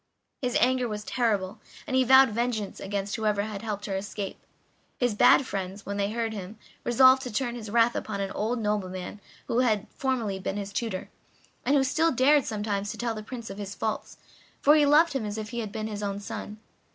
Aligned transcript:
His 0.41 0.55
anger 0.55 0.87
was 0.87 1.03
terrible, 1.03 1.59
and 1.85 1.95
he 1.95 2.03
vowed 2.03 2.29
vengeance 2.31 2.79
against 2.79 3.17
whoever 3.17 3.43
had 3.43 3.61
helped 3.61 3.85
her 3.85 3.91
to 3.93 3.99
escape. 3.99 4.43
His 4.97 5.13
bad 5.13 5.45
friends, 5.45 5.85
when 5.85 5.97
they 5.97 6.09
heard 6.09 6.33
him, 6.33 6.57
resolved 6.83 7.21
to 7.21 7.31
turn 7.31 7.53
his 7.53 7.69
wrath 7.69 7.95
upon 7.95 8.19
an 8.19 8.31
old 8.31 8.57
nobleman 8.57 9.21
who 9.45 9.59
had 9.59 9.85
formerly 9.95 10.39
been 10.39 10.57
his 10.57 10.73
tutor; 10.73 11.11
and 11.63 11.75
who 11.75 11.83
still 11.83 12.11
dared 12.11 12.45
sometimes 12.45 12.89
to 12.89 12.97
tell 12.97 13.13
the 13.13 13.21
Prince 13.21 13.51
of 13.51 13.59
his 13.59 13.75
faults, 13.75 14.17
for 14.59 14.75
he 14.75 14.87
loved 14.87 15.13
him 15.13 15.23
as 15.23 15.37
if 15.37 15.49
he 15.51 15.59
had 15.59 15.71
been 15.71 15.85
his 15.85 16.01
own 16.01 16.19
son. 16.19 16.57